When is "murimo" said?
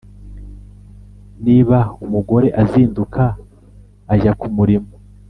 4.57-4.91